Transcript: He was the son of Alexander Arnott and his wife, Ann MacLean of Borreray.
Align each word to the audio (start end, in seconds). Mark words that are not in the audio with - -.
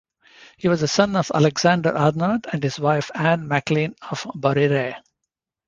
He 0.57 0.67
was 0.67 0.81
the 0.81 0.87
son 0.87 1.15
of 1.15 1.31
Alexander 1.31 1.95
Arnott 1.95 2.47
and 2.51 2.63
his 2.63 2.79
wife, 2.79 3.11
Ann 3.13 3.47
MacLean 3.47 3.93
of 4.09 4.23
Borreray. 4.33 4.95